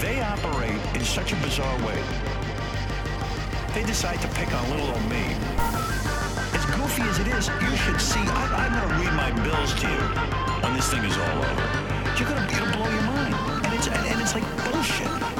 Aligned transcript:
They 0.00 0.20
operate 0.20 0.78
in 0.94 1.04
such 1.04 1.32
a 1.32 1.36
bizarre 1.36 1.76
way. 1.84 2.00
They 3.74 3.82
decide 3.82 4.20
to 4.20 4.28
pick 4.28 4.54
on 4.54 4.70
little 4.70 4.86
old 4.86 5.10
me. 5.10 5.24
As 6.54 6.64
goofy 6.66 7.02
as 7.02 7.18
it 7.18 7.26
is, 7.26 7.48
you 7.48 7.76
should 7.76 8.00
see. 8.00 8.20
I, 8.20 8.66
am 8.66 8.74
gonna 8.78 9.00
read 9.02 9.12
my 9.14 9.30
bills 9.42 9.74
to 9.74 9.88
you 9.88 10.02
when 10.62 10.74
this 10.74 10.88
thing 10.88 11.02
is 11.02 11.16
all 11.16 11.38
over. 11.38 11.66
You're 12.16 12.28
gonna 12.28 12.46
it'll 12.46 12.72
blow 12.78 12.88
your 12.88 13.02
mind, 13.02 13.34
and 13.66 13.74
it's 13.74 13.88
and, 13.88 14.06
and 14.06 14.20
it's 14.20 14.34
like 14.34 14.44
bullshit. 14.70 15.37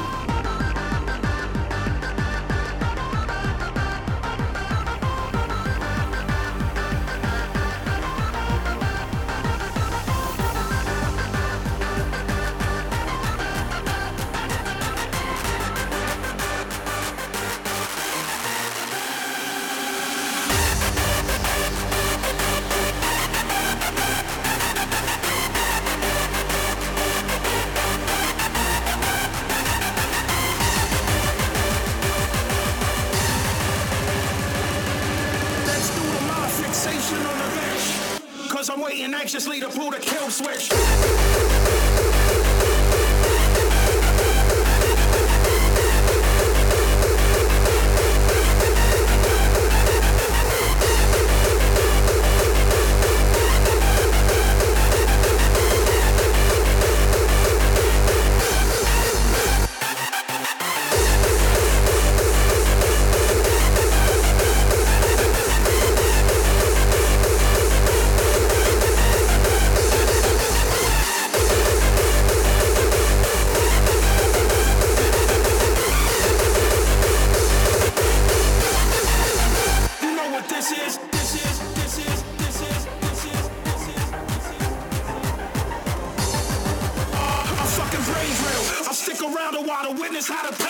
Just 90.18 90.32
how 90.32 90.50
to 90.50 90.52
play. 90.52 90.67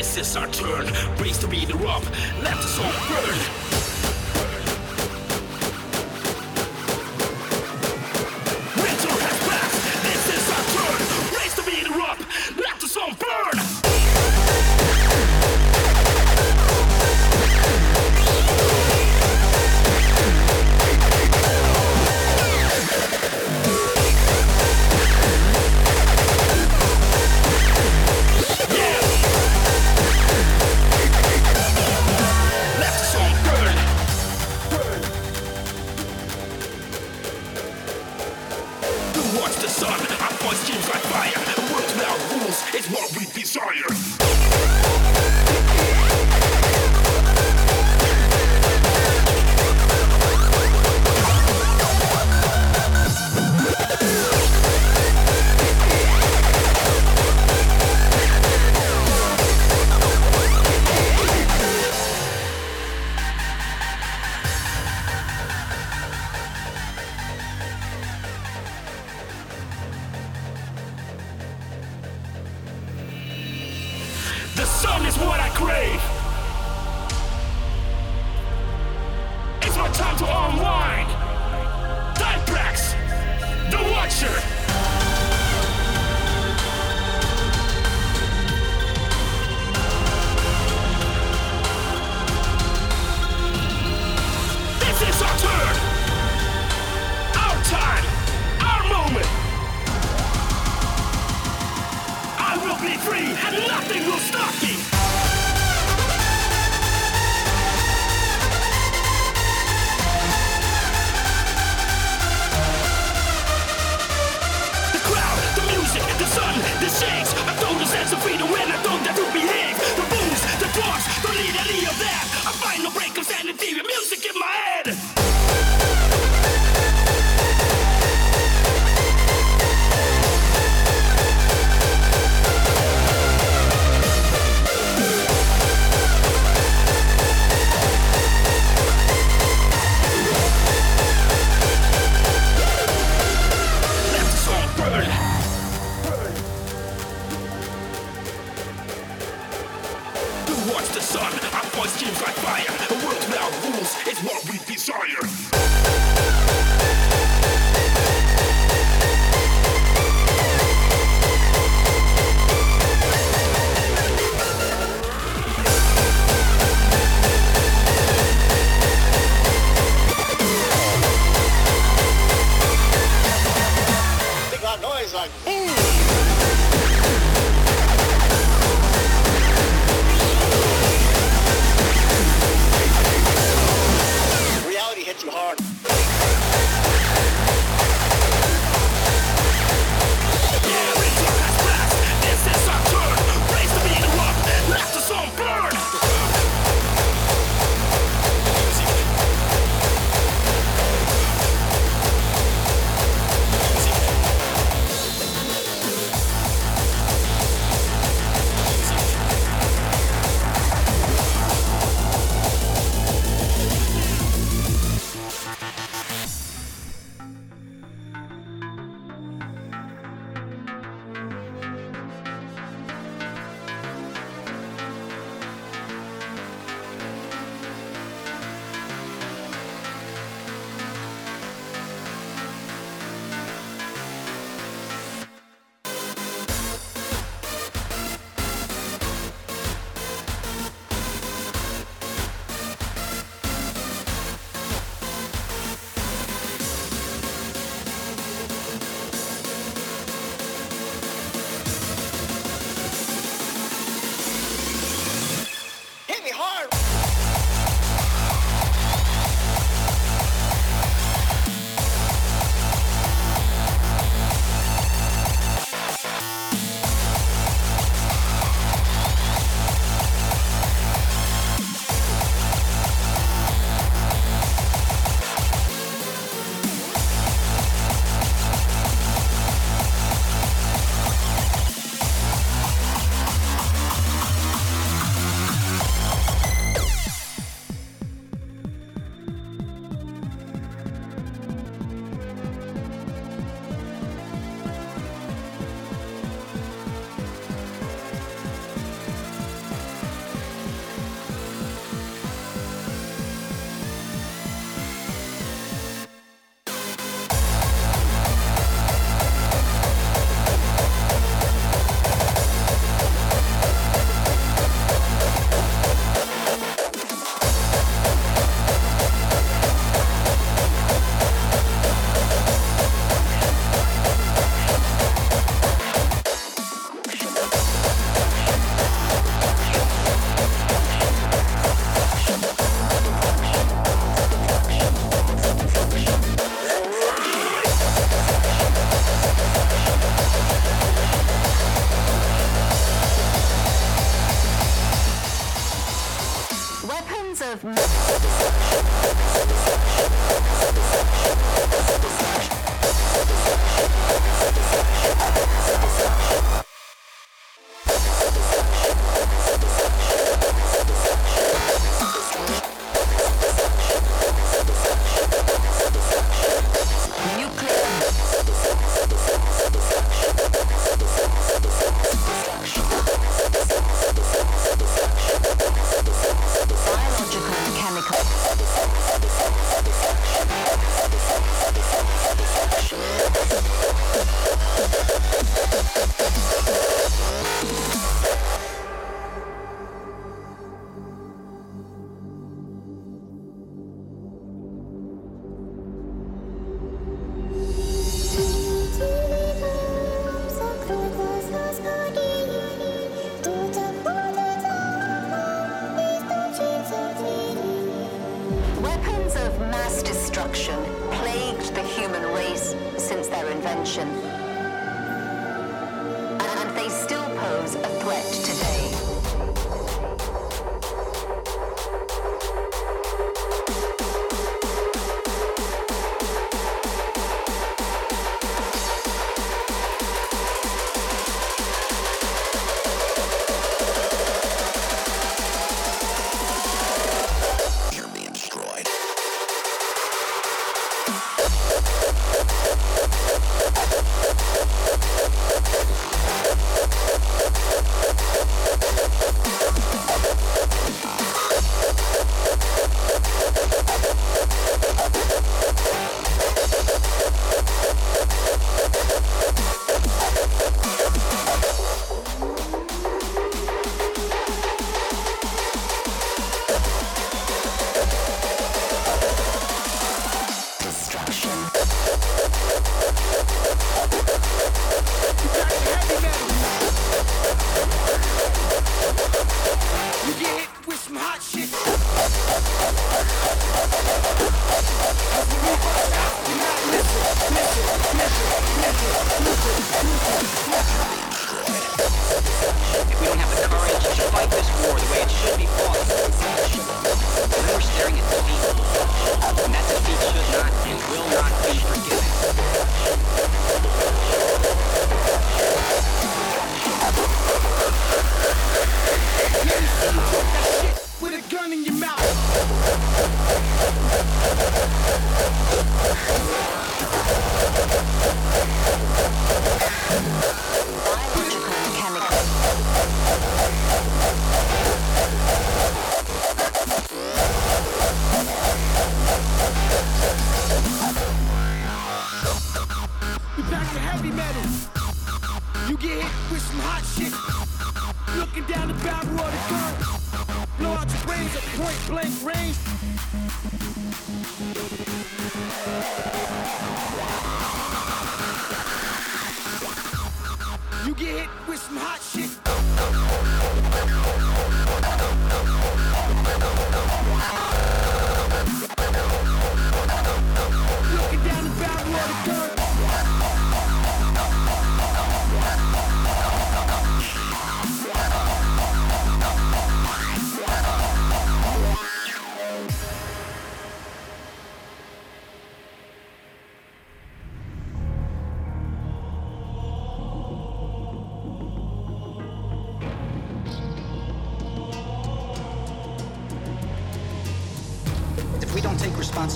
This 0.00 0.16
is 0.16 0.34
our 0.34 0.46
turn! 0.46 0.86
Our 0.86 1.26
time! 1.26 2.06
Our 2.46 2.54
moment! 2.54 3.69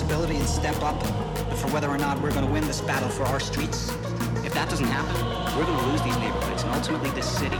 responsibility 0.05 0.37
and 0.37 0.47
step 0.47 0.81
up 0.83 1.01
for 1.57 1.67
whether 1.73 1.89
or 1.89 1.97
not 1.97 2.21
we're 2.21 2.31
going 2.31 2.45
to 2.45 2.51
win 2.51 2.65
this 2.67 2.81
battle 2.81 3.09
for 3.09 3.23
our 3.23 3.39
streets. 3.39 3.89
If 4.45 4.53
that 4.53 4.69
doesn't 4.69 4.85
happen, 4.85 5.15
we're 5.57 5.65
going 5.65 5.79
to 5.79 5.85
lose 5.89 6.01
these 6.03 6.17
neighborhoods 6.17 6.61
and 6.61 6.71
ultimately 6.75 7.09
this 7.11 7.25
city. 7.25 7.57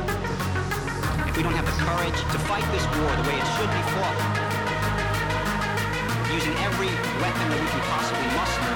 If 1.26 1.38
we 1.38 1.42
don't 1.42 1.58
have 1.58 1.66
the 1.66 1.78
courage 1.82 2.14
to 2.14 2.38
fight 2.46 2.66
this 2.70 2.86
war 2.86 3.10
the 3.18 3.26
way 3.26 3.34
it 3.34 3.48
should 3.58 3.72
be 3.74 3.82
fought, 3.98 4.20
using 6.38 6.54
every 6.62 6.94
weapon 7.18 7.50
that 7.50 7.58
we 7.58 7.66
can 7.66 7.82
possibly 7.90 8.30
muster, 8.38 8.74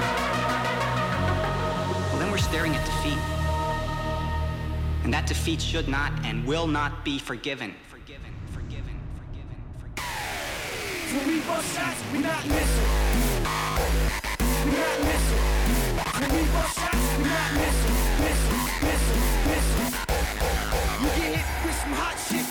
well, 2.09 2.17
then 2.17 2.31
we're 2.31 2.41
staring 2.41 2.73
at 2.73 2.83
defeat. 2.85 3.21
And 5.03 5.13
that 5.13 5.27
defeat 5.27 5.61
should 5.61 5.87
not 5.87 6.11
and 6.25 6.45
will 6.45 6.65
not 6.65 7.05
be 7.05 7.19
forgiven. 7.19 7.75
Forgiven, 7.87 8.33
forgiven, 8.49 8.97
forgiven, 9.13 9.57
forgiven. 9.77 11.41
Both 11.45 11.65
sides, 11.73 12.01
we 12.11 12.19
not 12.19 12.47
missing. 12.47 12.98
we 16.31 16.35
can't 21.15 21.35
hit 21.35 21.47
with 21.65 21.77
some 21.81 21.93
hot 21.93 22.17
shit. 22.27 22.45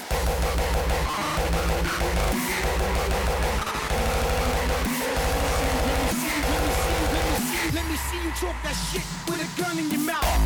Let 7.74 7.84
me 7.88 7.96
see 7.96 8.20
you 8.24 8.30
talk 8.32 8.56
that 8.62 8.76
shit 8.90 9.06
with 9.28 9.40
a 9.42 9.48
gun 9.60 9.78
in 9.78 9.90
your 9.90 10.00
mouth. 10.00 10.38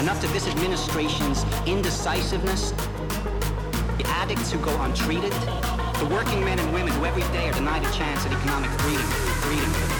enough 0.00 0.18
to 0.18 0.28
this 0.28 0.48
administration's 0.48 1.44
indecisiveness, 1.66 2.70
the 3.98 4.04
addicts 4.06 4.50
who 4.50 4.58
go 4.60 4.74
untreated, 4.82 5.32
the 5.32 6.08
working 6.10 6.42
men 6.42 6.58
and 6.58 6.72
women 6.72 6.90
who 6.94 7.04
every 7.04 7.22
day 7.34 7.50
are 7.50 7.52
denied 7.52 7.84
a 7.84 7.92
chance 7.92 8.24
at 8.24 8.32
economic 8.32 8.70
freedom, 8.80 9.04
freedom. 9.42 9.99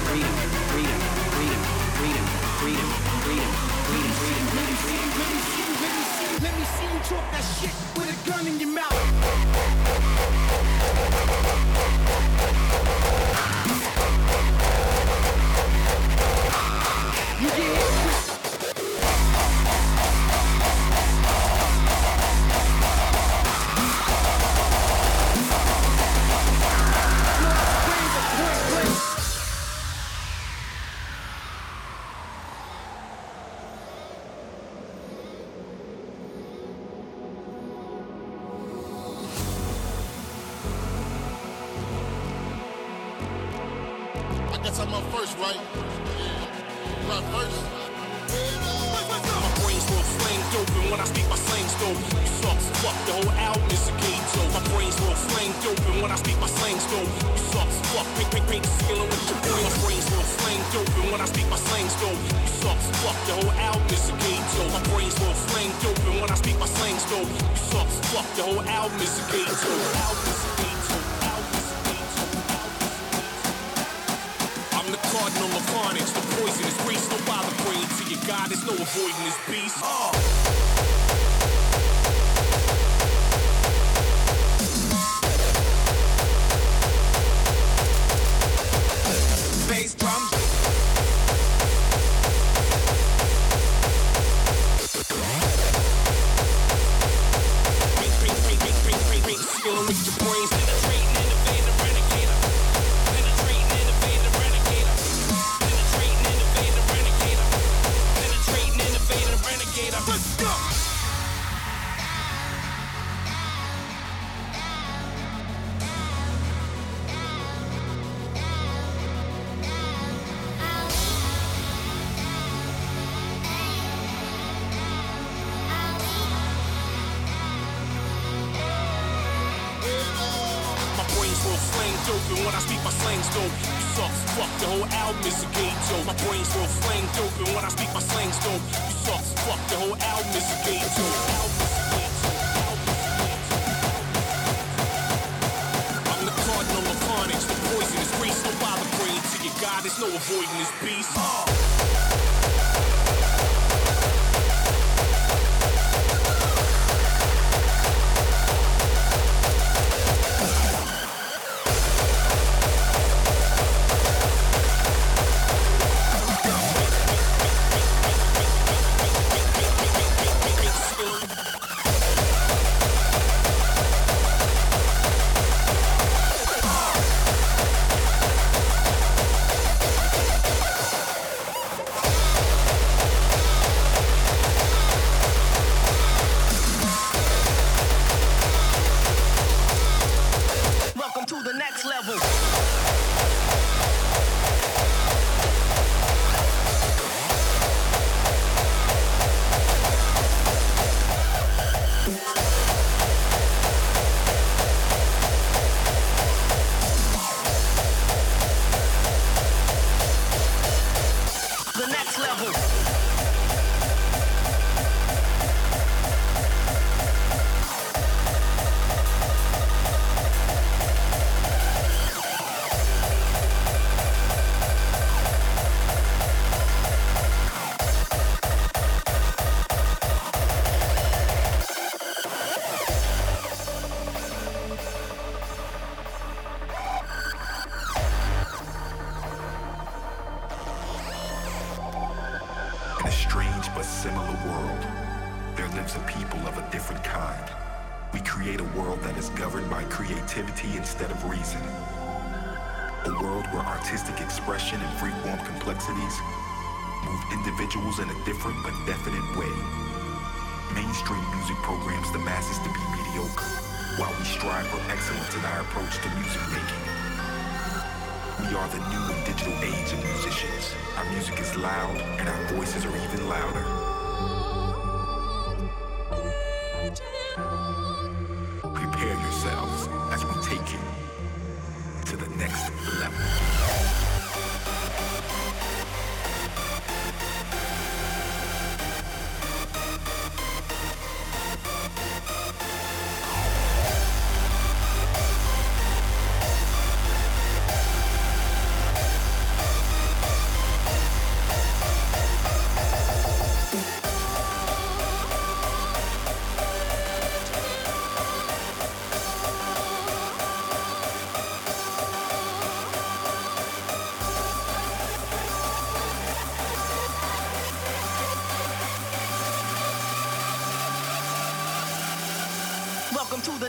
with 99.91 100.30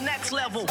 next 0.01 0.31
level. 0.31 0.65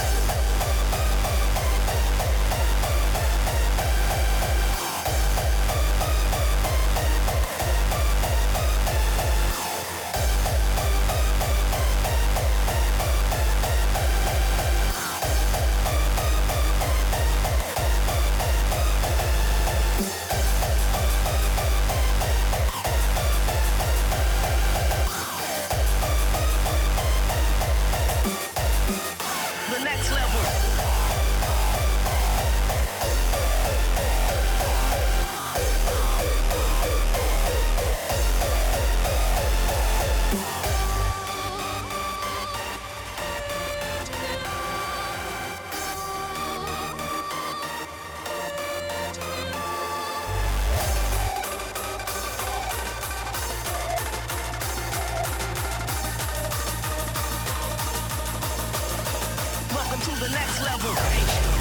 To 60.00 60.10
the 60.18 60.30
next 60.30 60.62
level. 60.62 61.59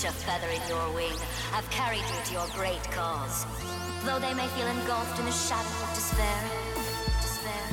Each 0.00 0.08
a 0.08 0.12
feather 0.12 0.48
in 0.48 0.60
your 0.68 0.92
wing, 0.94 1.12
have 1.52 1.68
carried 1.70 2.00
you 2.00 2.24
to 2.24 2.32
your 2.32 2.46
great 2.54 2.82
cause. 2.90 3.44
Though 4.04 4.18
they 4.18 4.32
may 4.34 4.46
feel 4.56 4.66
engulfed 4.66 5.18
in 5.18 5.26
the 5.26 5.32
shadow 5.32 5.68
of 5.68 5.94
despair, 5.94 6.40
despair, 7.20 7.66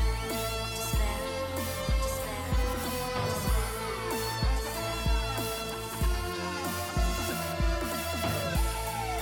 despair, 0.75 1.19
despair. 2.03 2.43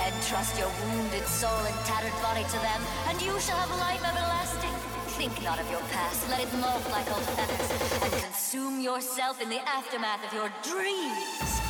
Entrust 0.06 0.58
your 0.58 0.70
wounded 0.90 1.26
soul 1.26 1.62
and 1.62 1.76
tattered 1.86 2.16
body 2.22 2.42
to 2.42 2.58
them, 2.58 2.80
and 3.08 3.22
you 3.22 3.38
shall 3.38 3.58
have 3.58 3.70
life 3.78 4.02
everlasting. 4.02 4.74
Think 5.14 5.42
not 5.44 5.60
of 5.60 5.70
your 5.70 5.80
past, 5.94 6.28
let 6.28 6.40
it 6.40 6.52
mold 6.54 6.82
like 6.90 7.08
old 7.14 7.24
feathers, 7.38 7.70
and 8.02 8.12
consume 8.24 8.80
yourself 8.80 9.40
in 9.40 9.48
the 9.48 9.60
aftermath 9.68 10.26
of 10.26 10.32
your 10.34 10.50
dreams. 10.62 11.65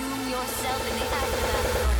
consume 0.00 0.30
yourself 0.30 0.90
in 0.90 0.98
the 0.98 1.04
aftermath, 1.04 1.99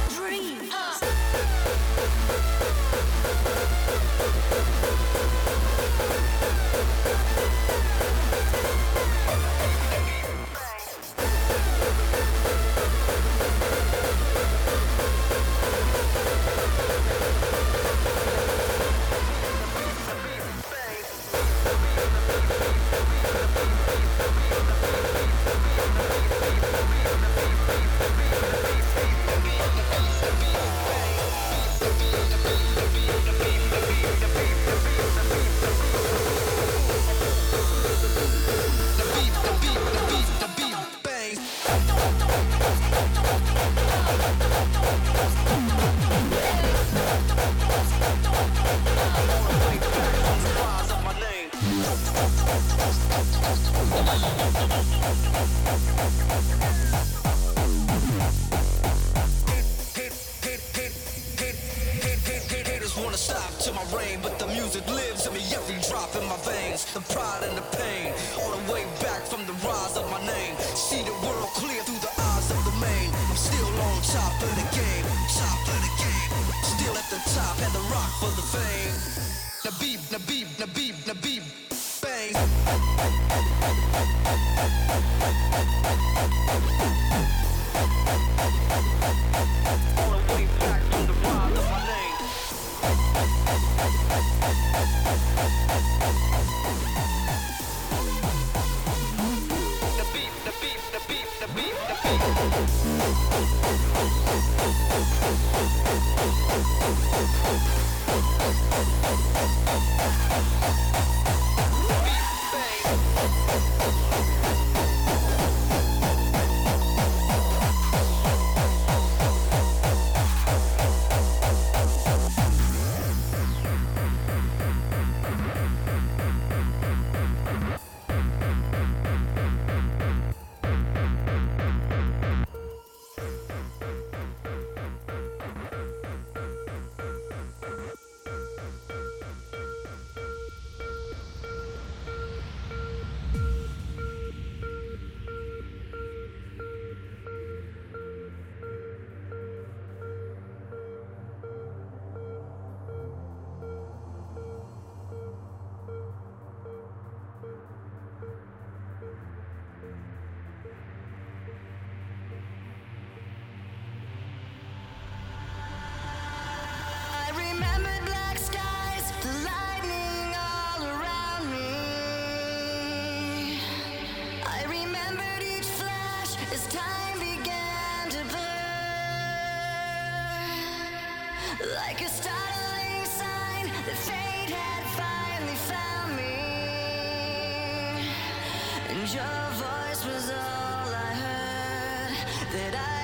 Your 189.00 189.16
voice 189.52 190.04
was 190.04 190.30
all 190.30 190.36
I 190.36 191.14
heard 191.14 192.52
that 192.52 192.74
I 192.74 192.99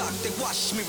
they 0.00 0.30
watch 0.40 0.72
me 0.72 0.82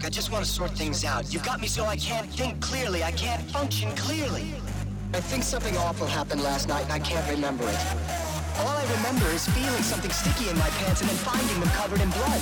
talk. 0.00 0.06
I 0.06 0.10
just 0.10 0.30
want 0.30 0.44
to 0.44 0.50
sort 0.50 0.70
things 0.72 1.04
out. 1.04 1.32
You've 1.32 1.44
got 1.44 1.60
me 1.60 1.66
so 1.66 1.84
I 1.84 1.96
can't 1.96 2.28
think 2.30 2.60
clearly. 2.60 3.02
I 3.02 3.12
can't 3.12 3.42
function 3.50 3.90
clearly. 3.96 4.54
I 5.12 5.20
think 5.20 5.42
something 5.42 5.76
awful 5.76 6.06
happened 6.06 6.42
last 6.42 6.68
night 6.68 6.84
and 6.84 6.92
I 6.92 6.98
can't 6.98 7.28
remember 7.30 7.64
it. 7.64 7.80
All 8.58 8.68
I 8.68 8.84
remember 8.96 9.26
is 9.30 9.48
feeling 9.48 9.82
something 9.82 10.10
sticky 10.10 10.50
in 10.50 10.58
my 10.58 10.68
pants 10.80 11.00
and 11.00 11.10
then 11.10 11.16
finding 11.16 11.60
them 11.60 11.68
covered 11.70 12.00
in 12.00 12.10
blood. 12.10 12.40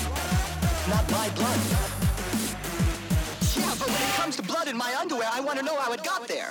Not 0.88 1.10
my 1.10 1.28
blood. 1.30 1.60
Yeah, 3.56 3.74
but 3.78 3.88
when 3.88 4.02
it 4.02 4.14
comes 4.16 4.36
to 4.36 4.42
blood 4.42 4.68
in 4.68 4.76
my 4.76 4.94
underwear, 5.00 5.28
I 5.32 5.40
want 5.40 5.58
to 5.58 5.64
know 5.64 5.76
how 5.76 5.92
it 5.92 6.04
got 6.04 6.28
there. 6.28 6.50